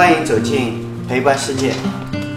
[0.00, 1.72] 欢迎走进陪伴世界。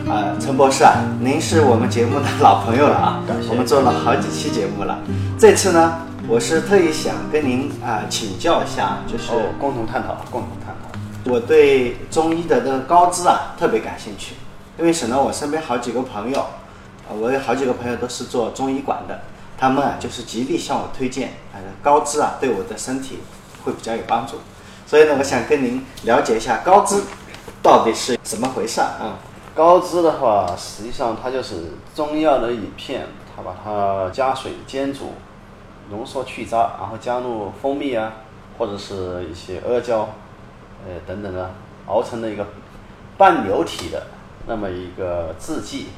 [0.06, 5.00] 啊，陈博士啊，您是我们节目的老朋友了啊，感谢我们做了好几期节目了。
[5.40, 11.32] 这次呢，我是特意想跟您啊请教一下，就是哦，共同探讨，共同探讨。
[11.32, 14.36] 我对中医的这个高知啊特别感兴趣，
[14.78, 15.18] 因为什么？
[15.18, 16.46] 我身边好几个朋友，
[17.10, 19.22] 呃我有好几个朋友都是做中医馆的，
[19.58, 23.20] 他们啊就是极力向我推荐，呃，高知啊对我的身体
[23.64, 24.34] 会比较有帮助，
[24.86, 27.02] 所以呢，我想跟您了解一下高知
[27.64, 28.98] 到底是怎么回事啊？
[29.02, 29.14] 嗯
[29.56, 35.14] 高脂的话，实际上它就是中药的饮片，它把它加水煎煮，
[35.92, 38.14] 浓缩去渣，然后加入蜂蜜啊，
[38.58, 40.10] 或者是一些阿胶，
[40.88, 41.52] 呃等等的，
[41.86, 42.48] 熬成了一个
[43.16, 44.08] 半流体的
[44.48, 45.90] 那么一个制剂。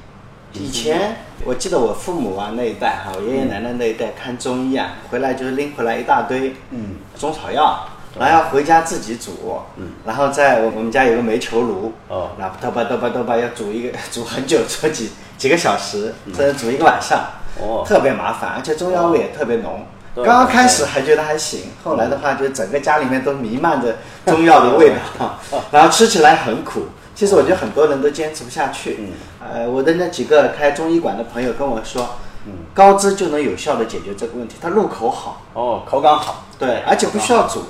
[0.51, 7.87] 以前我记得我父母啊那一代哈，我爷爷奶奶那一代看中医啊，回来就是拎回来一大堆嗯中草药，
[8.17, 17.19] 然后要回家自己煮，嗯，然后在我们家有个煤球炉，哦然后叨吧叨吧叨吧要煮一个 煮很久，煮几几个小时，甚至煮一个晚上，
[17.59, 19.85] 哦特别麻烦，而且中药味也特别浓。
[20.15, 25.37] 刚刚开始还觉得还行，后来的话就整个家里面都弥漫着 中药的味道，
[25.71, 26.83] 然后吃起来很苦。
[27.13, 28.97] 其实我觉得很多人都坚持不下去。
[28.99, 29.09] 嗯
[29.53, 32.07] 呃，我的那几个开中医馆的朋友跟我说，
[32.45, 36.43] 嗯高脂就能有效的解决这个问题，它入口好，哦，口感好。
[36.57, 37.63] 对，而且不需要煮，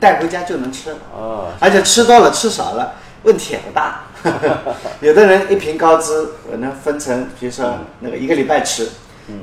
[0.00, 0.94] 带回家就能吃。
[1.14, 4.02] 哦，而且吃多了吃少了问题也不大。
[5.00, 8.88] 有的人一瓶高脂我能分成，比如说那个一个礼拜吃，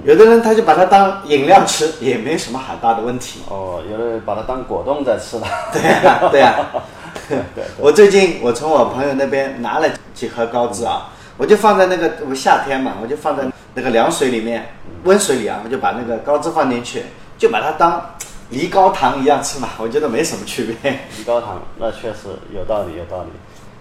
[0.04, 3.42] 有的人他就把它当饮料吃，也没什么很大的问题。
[3.48, 5.48] 哦，有的人把它当果冻在吃了。
[5.72, 6.56] 对呀、对呀、
[7.30, 7.64] 对对。
[7.78, 13.44] 我最近我从我朋友那边拿了几盒高脂啊，我就放在那个我夏天嘛，我就放在
[13.76, 17.06] 那个凉水里面，温水里啊，我就把那个高脂放进去，
[17.38, 18.16] 就把它当
[18.52, 20.92] 梨膏糖一样吃嘛，我觉得没什么区别。
[21.18, 23.30] 梨膏糖，那确实有道理，有道理。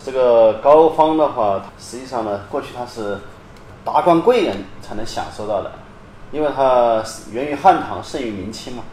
[0.03, 3.19] 这个膏方的话，实际上呢，过去它是
[3.85, 5.73] 达官贵人才能享受到的，
[6.31, 8.85] 因为它源于汉唐，盛于明清嘛。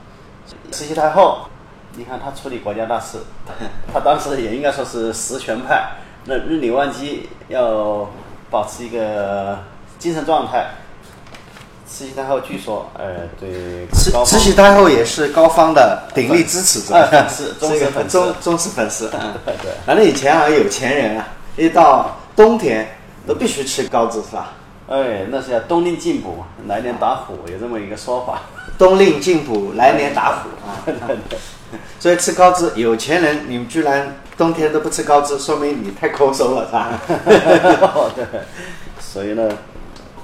[0.71, 1.47] 慈禧太后，
[1.95, 3.19] 你看她处理国家大事，
[3.93, 5.91] 她当时也应该说是实权派，
[6.25, 8.09] 那日理万机，要
[8.49, 9.59] 保持一个
[9.99, 10.71] 精神状态。
[11.87, 13.05] 慈禧太后据说，呃，
[13.39, 19.09] 对慈慈禧太后也是高方的鼎力支持者，哎粉丝 忠实粉丝忠忠实粉丝。
[19.13, 22.87] 嗯 对对反正以前好像有钱人啊，一到冬天
[23.25, 24.53] 都必须吃高脂是吧？
[24.89, 28.41] 哎，那是要冬令进补，来年打虎，有这么一个说法。
[28.77, 30.83] 冬令进补，来年打虎啊。
[31.99, 36.89] 所以吃高脂，有钱人你们居然冬天都不吃高脂，说明你太抠搜了是吧？
[38.15, 38.25] 对，
[39.01, 39.49] 所以呢，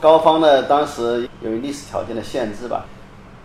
[0.04, 2.84] 膏方呢，当时由于历史条件的限制吧，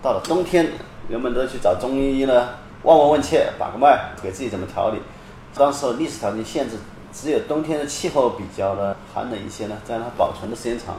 [0.03, 0.69] 到了冬天，
[1.09, 2.49] 人们都去找中医呢，
[2.83, 4.99] 望闻问切，把个脉，给自己怎么调理。
[5.55, 6.75] 当时历史条件限制，
[7.13, 10.97] 只有冬天的气候比较的寒冷一些呢，这样它保存的时间长。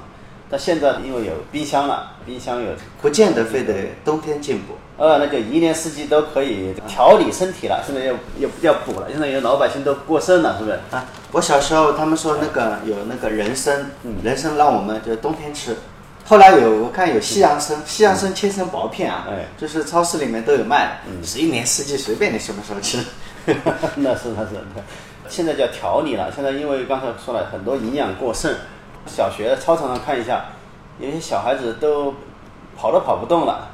[0.50, 2.72] 但现在因为有冰箱了，冰箱有
[3.02, 4.74] 不见得非得冬天进补。
[4.98, 10.78] 呃，那就一年四季都可以调理身体了，现在要要要补了，现在有老百姓都过剩了，是不是？
[10.92, 13.92] 啊，我小时候他们说那个有那个人参，
[14.24, 15.76] 人参让我们就冬天吃。
[16.26, 22.98] 后来有我看有西洋参，西洋参切成薄片啊，哎就是超市里面都有卖，是一年四季随便你什么时候吃。
[23.96, 24.60] 那是那是，
[25.28, 26.32] 现在叫调理了。
[26.36, 28.54] 现在因为刚才说了很多营养过剩，
[29.10, 30.46] 小学操场上看一下，
[31.00, 32.14] 有些小孩子都
[32.78, 33.70] 跑都跑不动了，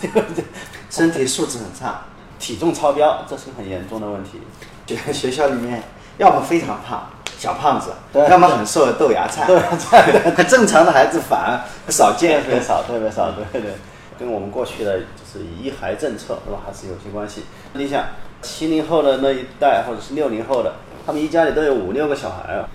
[0.00, 0.08] 就
[0.90, 2.02] 身体素质很差，
[2.38, 4.40] 体重超标，这是个很严重的问题。
[4.86, 5.82] 学学校里面
[6.18, 7.08] 要么非常胖，
[7.38, 10.12] 小胖子，要么很瘦的豆芽菜，豆芽菜
[10.44, 12.50] 正常的孩子反而少见特。
[12.50, 13.72] 别少，特别少，对对，
[14.18, 17.44] 跟我们过去的就是一孩政策是吧，还是有些关系。
[17.72, 18.04] 你想，
[18.42, 20.74] 七零后的那一代，或者是六零后的，
[21.06, 22.68] 他们一家里都有五六个小孩啊，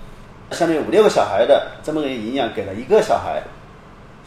[0.52, 3.42] 相当于五六个小孩的这么个营养给了一个小孩，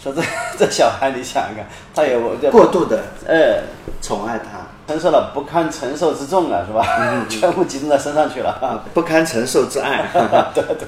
[0.01, 0.21] 说这
[0.57, 3.61] 这小孩你想一看，他有过度的哎
[4.01, 6.83] 宠爱他，承受了不堪承受之重啊，是吧？
[7.29, 8.83] 全部集中在身上去了。
[8.93, 10.07] 不堪承受之爱。
[10.53, 10.87] 对对。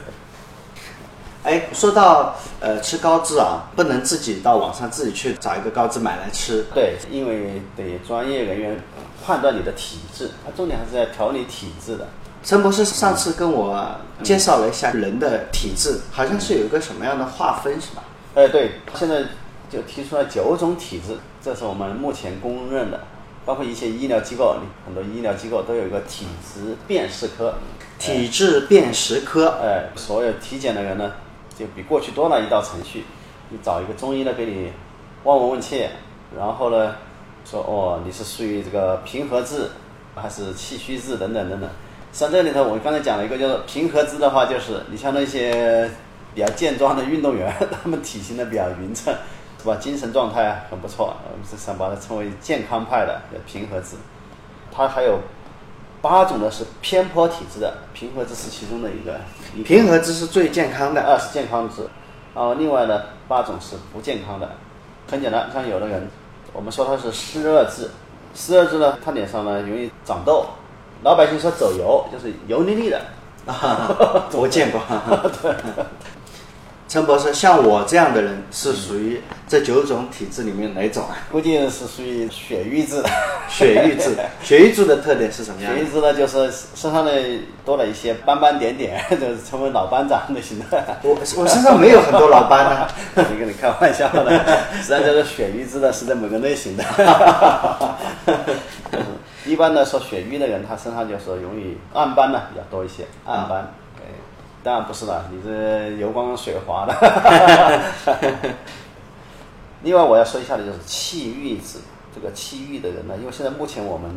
[1.43, 6.65] 哎，说到呃吃高脂啊，不能自己到网上自己去找一个高脂买来吃。
[6.73, 8.79] 对，因为得专业人员
[9.23, 12.07] 判断你的体质，它重点还是要调理体质的。
[12.45, 13.83] 陈博士上次跟我
[14.21, 18.03] 介绍了一下人的体质，好像是有一个什么样的划分，是吧？
[18.35, 19.23] 哎，对，现在
[19.67, 22.99] 就提出了九种体质，这是我们目前公认的，
[23.45, 27.55] 包括一些医疗机构，很多医疗机构都有一个体质辨识科。
[27.97, 31.13] 体质辨识科，哎，所有体检的人呢，
[31.57, 33.05] 就比过去多了一道程序。
[33.49, 34.71] 你找一个中医呢，给你
[35.23, 35.89] 望闻问切，
[36.37, 36.93] 然后呢，
[37.43, 39.71] 说哦，你是属于这个平和质
[40.13, 41.67] 还是气虚质等等等等。
[42.15, 45.91] 像这里头，我刚才讲了一个，就是平和姿的话，就是你像那些
[46.33, 47.53] 比较健壮的运动员，
[47.83, 49.13] 他们体型呢比较匀称，
[49.61, 49.75] 是吧？
[49.75, 53.97] 精神状态很不错，我们是想把它称为健康派的平和姿。
[54.71, 55.19] 它还有
[56.01, 59.19] 八种呢是偏颇体质的，平和姿是其中的一个。
[59.65, 61.01] 平和姿是最健康的。
[61.01, 61.89] 二是健康姿，
[62.33, 64.49] 啊，另外呢八种是不健康的。
[65.11, 66.07] 很简单，像有的人，
[66.53, 67.89] 我们说他是湿热质，
[68.33, 70.45] 湿热质呢，他脸上呢容易长痘，
[71.05, 72.99] 老百姓说走油，就是油腻腻的。
[73.45, 74.81] 啊，我见过。
[76.87, 81.17] 陈博士，像我这样的人是属于这九种体质里面哪种啊？
[81.31, 83.03] 估计是属于血瘀质。
[83.47, 85.75] 血瘀质， 血瘀质的特点是什么样？
[85.75, 87.11] 血瘀质呢，就是身上的
[87.63, 90.65] 多了一些斑斑点点，就是成为老班长类型的。
[91.03, 92.87] 我我身上没有很多老斑呢、
[93.31, 94.31] 你跟你开玩笑的，
[94.81, 96.83] 实际上就是血瘀质的是在某个类型的。
[99.45, 103.71] 一般呢，说血瘀的人，他身上就是容易暗斑呢比较多一些，暗斑。
[103.97, 104.01] 哎，
[104.63, 106.93] 当然不是了，你这油光水滑的。
[109.83, 111.77] 另外我要说一下的就是气郁质，
[112.13, 114.09] 这个气郁的人呢，因为现在目前我们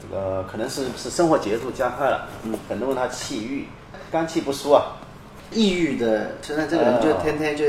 [0.00, 3.66] 这个可能是是生活节奏加快了，嗯，很多人他气郁，
[4.12, 4.96] 肝气不舒啊，
[5.50, 7.64] 抑郁的，实际上这个人就天天就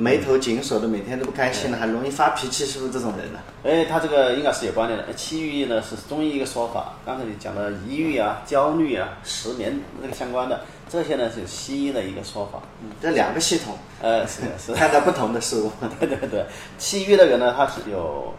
[0.00, 3.40] 眉头紧锁的，每天都不开心了，还容易发脾气，是不是这种人呢？
[3.64, 5.12] 哎，他这个应该是有关联的。
[5.14, 12.62] 气郁呢是中医一个说法，刚才你讲的抑郁啊、焦虑啊、失眠这个相关的，这些呢是西医的一个说法。
[12.80, 14.78] 嗯，这两个系统呃，是的，是的。
[14.78, 15.72] 看到不同的事物。
[15.98, 16.46] 对 对对，
[16.78, 18.32] 气郁的人呢，他是有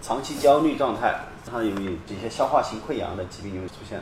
[0.00, 1.12] 长期焦虑状态，
[1.50, 4.00] 他有一些消化性溃疡的疾病就会出现。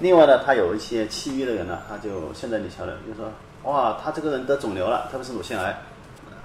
[0.00, 3.26] 另外呢，他有一些气郁的人呢，他就现在你晓得，比如说，
[3.64, 5.76] 哇，他这个人得肿瘤了，特别是乳腺癌，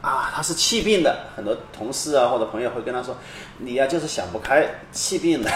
[0.02, 1.28] 啊，他是气病的。
[1.36, 3.16] 很多同事啊或者朋友会跟他说，
[3.58, 5.50] 你呀、就是想不开，气病的。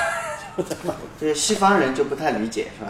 [1.19, 2.85] 就是西方人就不太理解，是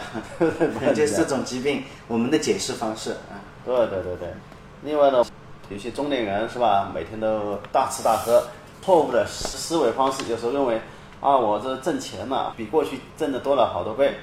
[0.46, 0.92] 吧？
[0.94, 4.34] 就是这种疾病，我们的解释方式啊，对对对对，
[4.82, 5.24] 另外呢，
[5.70, 8.44] 有些中年人是吧，每天都大吃大喝，
[8.82, 10.82] 错误的思思维方式，有时候认为
[11.22, 14.18] 啊，我这挣钱了，比过去挣的多了好多倍，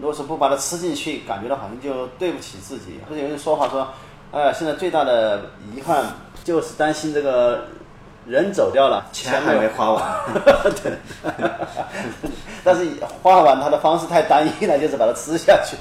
[0.00, 3.00] 如果说不把它吃进去，感觉到好像就对不起自己。
[3.06, 3.86] 或者有人说法说，
[4.32, 5.42] 哎呀，现在最大的
[5.74, 6.06] 遗憾
[6.42, 7.66] 就是担心这个
[8.26, 10.02] 人走掉了，钱还没花完。
[10.82, 10.92] 对，
[12.64, 12.88] 但是
[13.22, 15.76] 花完它的方式太单一了，就是把它吃下去。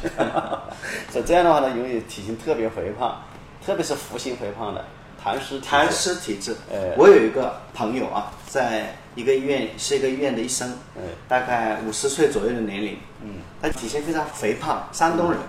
[1.09, 3.21] 所以这样的话呢，容易体型特别肥胖，
[3.65, 4.83] 特别是腹型肥胖的
[5.24, 6.94] 痰湿痰湿体质呃。
[6.98, 10.68] 我有一个朋友啊，在一个医院是一个医院的医生
[10.98, 15.39] 哎，大概五十岁左右的年龄，嗯，他体型非常肥胖，山东人，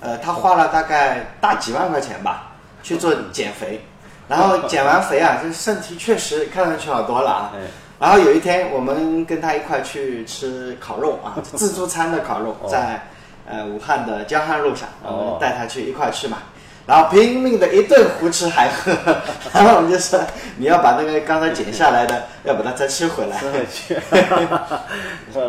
[0.00, 2.49] 呃，他花了大概大几万块钱吧
[2.82, 3.84] 去做减肥，
[4.28, 7.60] 然后减完肥啊，这身体确实看上去好多了啊哎。
[7.98, 13.02] 然后有一天，我们跟他一块去吃烤肉啊， 自助餐的烤肉，在
[13.46, 16.38] 呃武汉的江汉路上，我哦们带他去一块去嘛。
[16.86, 18.90] 然后拼命的一顿胡吃海喝，
[19.52, 20.18] 然后我们就说
[20.56, 23.38] 你要把那个刚才减下来的，要把它再吃回来。
[23.38, 23.94] 吃回去。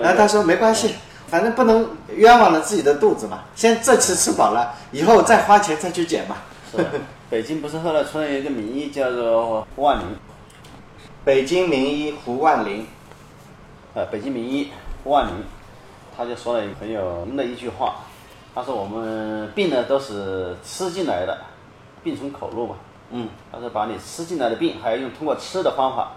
[0.02, 0.96] 然后他说没关系，
[1.30, 3.40] 反正不能冤枉了自己的肚子嘛。
[3.56, 6.36] 先这次吃饱了，以后再花钱再去减嘛。
[7.32, 10.06] 北京不是后来出了一个名医叫做胡万林，
[11.24, 12.86] 北京名医胡万林，
[13.94, 14.70] 呃，北京名医
[15.02, 15.34] 胡万林，
[16.18, 17.96] 他就说了很有名的一句话，
[18.54, 21.38] 他说我们病呢都是吃进来的，
[22.04, 22.76] 病从口入嘛，
[23.12, 26.12] 嗯，他说把你吃进来的病，还要用通过吃的方法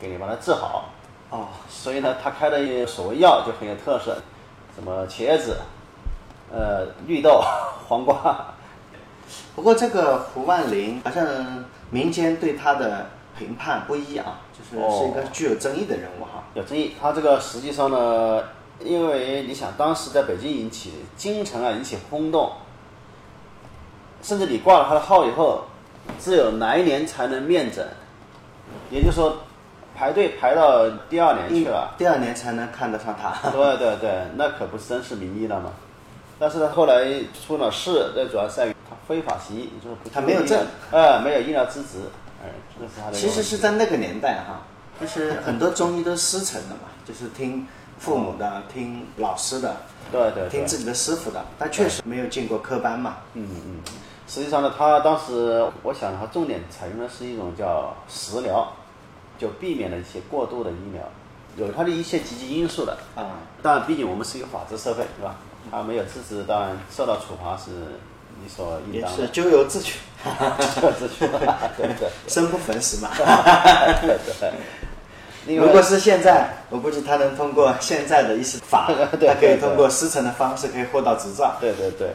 [0.00, 0.86] 给你把它治好。
[1.30, 4.16] 哦，所以呢，他开的所谓药就很有特色，
[4.74, 5.58] 什么茄子、
[6.52, 7.40] 呃绿豆、
[7.86, 8.52] 黄瓜，
[9.54, 13.06] 不过这个胡万林好像民间对他的
[13.38, 16.44] 评判不一啊，就是是一个具有争议的人物哈。
[16.54, 16.94] 有争议。
[17.00, 18.42] 他这个实际上呢，
[18.80, 22.52] 因为你想，当时在北京引起京城啊引起轰动，
[24.22, 25.64] 甚至你挂了他的号以后，
[26.18, 27.86] 只有来年才能面诊，
[28.90, 29.38] 也就是说
[29.96, 31.94] 排队排到第二年去了。
[31.98, 33.32] 第二年才能看得上他。
[33.50, 35.70] 对对对，那可不是真是名医了嘛。
[36.38, 37.04] 但是他，后来
[37.46, 38.79] 出了事，这主要在于他
[39.10, 41.98] 非法行医，也就是不他没有证，呃，没有医疗资质，
[42.40, 42.46] 哎，
[42.78, 43.12] 这是他的。
[43.12, 44.62] 其实是在那个年代哈，
[45.00, 47.66] 就是很多中医都是师承的嘛，就是听
[47.98, 49.78] 父母的、听老师的、
[50.12, 53.16] 对对对听，自己的师傅的，但确实没有进过科班嘛。
[53.34, 53.80] 嗯嗯，
[54.28, 58.72] 实际上呢，他当时我想他重点采用的是一种叫食疗，
[59.40, 61.02] 就避免了一些过度的医疗，
[61.56, 62.96] 有它的一些积极因素的。
[63.16, 65.34] 啊、当然，毕竟我们是一个法治社会，是吧？
[65.68, 67.70] 他没有资质，当然受到处罚是
[68.42, 69.26] 理所应也当的。
[69.26, 71.26] 是咎由自取，咎由自取，
[71.76, 73.10] 对 对生不逢时嘛。
[73.16, 74.50] 对对。
[75.56, 81.56] 如果是现在，我估计他能通过现在的一些法， 对他可以通过师承的方式可以获到执照。
[81.60, 82.08] 对对对，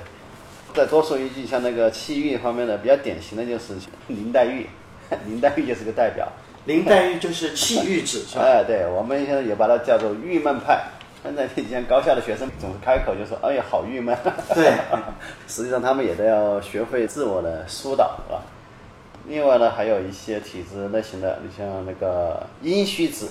[0.74, 3.74] 再多说一句，像那个气郁方面的比较典型的就是
[4.08, 4.70] 林黛玉，
[5.28, 6.28] 林黛玉就是个代表。
[6.66, 8.44] 林黛玉就是气郁子，是吧？
[8.44, 10.82] 哎，对，我们现在也把它叫做郁闷派。
[11.26, 14.16] 现在以前高校的学生总是开口就说：“哎呀，好郁闷。”
[14.54, 14.72] 对，
[15.50, 18.42] 实际上他们也都要学会自我的疏导，是吧？
[19.28, 23.30] 另外呢，还有一些体质类型的，你像那个阴虚子。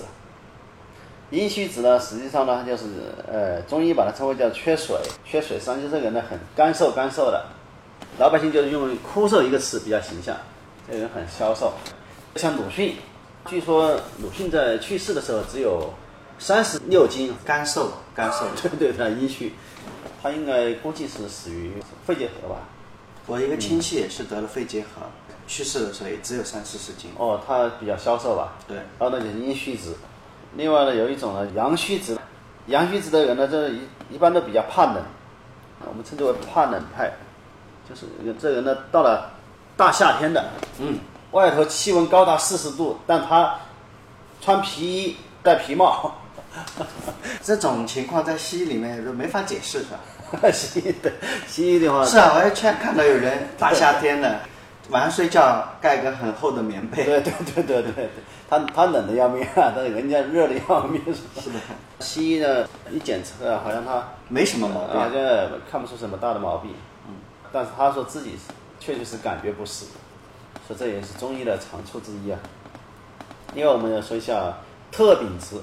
[1.31, 2.83] 阴虚子呢，实际上呢，就是
[3.31, 7.45] 呃，中医把它称为叫缺水，缺水，实际上就这个人呢很干瘦干瘦的，
[8.19, 10.35] 老百姓就是用枯瘦一个词比较形象，
[10.85, 11.71] 这个人很消瘦。
[12.35, 12.97] 像鲁迅，
[13.45, 15.91] 据说鲁迅在去世的时候只有
[16.37, 18.45] 三十六斤，干瘦，干瘦。
[18.61, 19.53] 对 对对，阴虚，
[20.21, 21.73] 他应该估计是死于
[22.05, 22.57] 肺结核吧。
[23.27, 25.01] 我一个亲戚也是得了肺结核，
[25.47, 27.11] 去世的时候也只有三四十斤。
[27.17, 28.53] 哦，他比较消瘦吧？
[28.67, 29.95] 对，然后呢就是阴虚质，
[30.55, 32.17] 另外呢有一种呢阳虚质，
[32.67, 35.03] 阳虚质的人呢这一一般都比较怕冷，
[35.87, 37.11] 我们称之为怕冷派，
[37.89, 38.05] 就是
[38.39, 39.31] 这人呢到了
[39.75, 40.43] 大夏天的，
[40.79, 40.99] 嗯，
[41.31, 43.55] 外头气温高达四十度，但他
[44.39, 46.13] 穿皮衣戴皮帽，
[47.43, 50.49] 这种情况在西医里面都没法解释，是吧？
[50.51, 51.11] 西医的
[51.47, 54.39] 西医的话，是啊，我还看看到有人大夏天的
[54.89, 57.03] 晚上睡觉盖个很厚的棉被。
[57.03, 58.09] 对对对对对对，
[58.49, 61.01] 他他冷的要命啊， 但是人家热的要命，
[61.39, 61.59] 是的。
[61.99, 66.71] 西医呢一检测啊，好像他没什么毛病好像看不出什么大的毛病，
[67.07, 67.13] 嗯，
[67.51, 68.37] 但是他说自己
[68.79, 69.85] 确实是感觉不适，
[70.67, 72.39] 说这也是中医的长处之一啊。
[73.53, 74.57] 另外我们要说一下
[74.91, 75.55] 特禀质，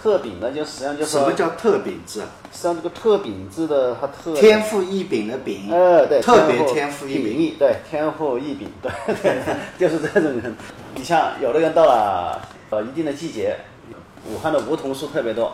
[0.00, 2.26] 特禀呢就实际上就是什么叫特禀质啊？
[2.52, 7.56] 实际上这个特禀质的它特天赋异禀的禀，呃，对，特别天赋异禀禀。
[7.58, 8.90] 对，天赋异禀，对，
[9.22, 9.42] 对，
[9.78, 10.56] 就是这种人。
[10.94, 12.40] 你像有的人到了
[12.70, 13.56] 呃一定的季节，
[14.26, 15.52] 武汉的梧桐树特别多，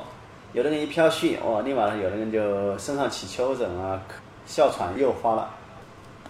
[0.52, 4.00] 有的人一飘絮，哇，立马有的人就身上起丘疹啊，
[4.46, 5.50] 哮喘诱发了。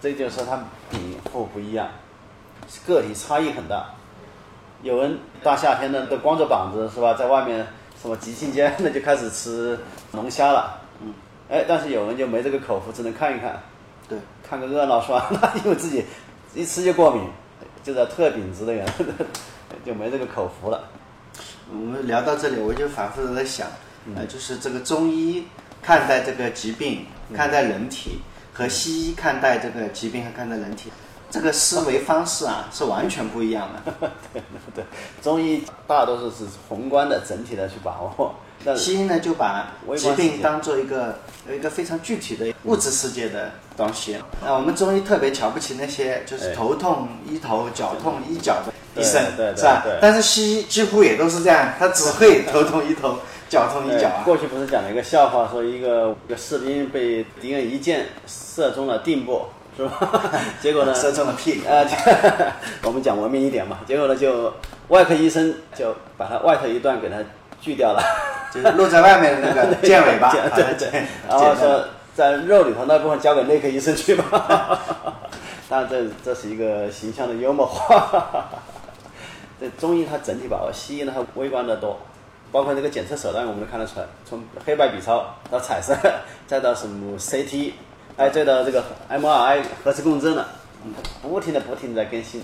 [0.01, 1.87] 这就是说他禀赋不一样，
[2.85, 3.85] 个体差异很大。
[4.83, 7.65] 有人大夏天的都光着膀子是吧，在外面
[8.05, 9.79] 什么吉庆街 那就开始吃
[10.11, 11.11] 龙虾了，嗯，
[11.49, 13.59] 哎，但是有人就没这个口福，只能看一看，
[14.07, 14.15] 对，
[14.47, 15.27] 看个热闹是吧？
[15.41, 16.05] 那因为自己
[16.53, 17.23] 一吃就过敏，
[17.83, 18.87] 就叫特饼之类的人
[19.83, 20.87] 就没这个口福了。
[21.71, 23.67] 我们聊到这里，我就反复的在想，
[24.15, 25.47] 呃，就是这个中医
[25.81, 28.19] 看待这个疾病、看待人体，
[28.53, 30.91] 和西医看待这个疾病和看待人体，
[31.35, 34.09] 这个思维方式啊是完全不一样的。
[34.33, 34.41] 对
[34.73, 34.85] 对，
[35.21, 38.33] 中医大多数是宏观的、整体的去把握，
[38.77, 44.17] 西医呢就把疾病当做一个有一个非常具体的物质世界的东西。
[44.41, 49.21] 那我们中医特别瞧不起那些就是头痛医头、脚痛医脚的医生，
[49.57, 49.83] 是吧？
[49.99, 53.17] 但是西医几乎也都是这样，他只会头痛医头、
[53.49, 54.23] 脚痛医脚啊。
[54.23, 60.31] 过去不是讲了一个笑话，说一个一个士兵被敌人一箭射中了腚部，是吧？
[60.61, 61.95] 结果呢，射中了屁股啊、就
[62.87, 63.79] 我们讲文明一点嘛。
[63.85, 64.53] 结果呢，就
[64.87, 67.17] 外科医生就把他外头一段给他
[67.59, 68.01] 锯掉了，
[68.53, 74.79] 就是露在外面的那个 剑尾巴，对对对， 然后说在肉里头那部分交给内科医生去吧。
[75.67, 78.45] 当然这这是一个形象的幽默话。
[79.59, 81.97] 这中医它整体把握，西医呢它微观的多，
[82.51, 85.95] 包括这个检测手段我们都看得出来，从黑白 B 超到彩色，
[86.45, 87.71] 再到什么 CT，
[88.17, 90.47] 哎，再到这个 MRI 核磁共振了，
[91.21, 92.41] 不停的不停的在更新，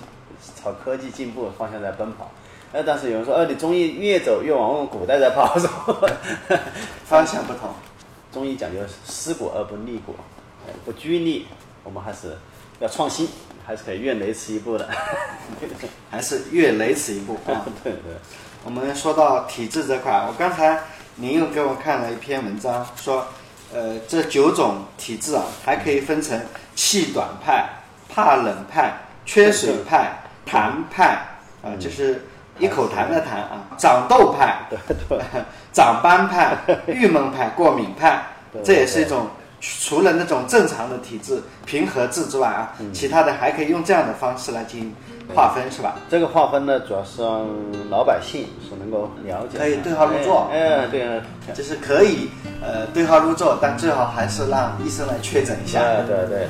[0.61, 2.29] 朝科技进步的方向在奔跑。
[2.73, 5.85] 哎，但是有人说，呃，你中医越走越往古代在跑，是吧？
[7.05, 7.69] 方向不同。
[8.33, 10.15] 中医讲究思古而不立古，
[10.65, 11.45] 呃不拘泥，
[11.83, 12.37] 我们还是
[12.79, 13.27] 要创新，
[13.65, 14.87] 还是可以越雷池一步的。
[16.09, 17.65] 还是越雷池一步啊！
[17.83, 18.13] 对对，
[18.63, 20.81] 我们说到体质这块，我刚才
[21.15, 23.25] 您又给我看了一篇文章，说，
[23.73, 26.39] 呃，这九种体质啊，还可以分成
[26.75, 27.69] 气短派、
[28.09, 28.93] 怕冷派、
[29.25, 30.11] 缺水派、
[30.45, 31.17] 痰派
[31.63, 32.25] 啊，就是
[32.59, 34.59] 一口痰的痰啊，长痘派、
[35.71, 38.21] 长斑派、郁闷派、过敏派，
[38.63, 39.27] 这也是一种。
[39.63, 44.95] 除了那种正常的体质平和质之外啊，其他的还可以用这样的方式来进行
[45.35, 45.95] 划分，是吧？
[46.09, 47.45] 这个划分呢，主要是让
[47.89, 51.23] 老百姓是能够了解，可以对号入座哎，哎对啊，
[51.53, 52.29] 就是可以
[52.61, 55.79] 呃对号入座，但最好还是让医生来确诊一下。
[55.81, 56.47] 哎对对。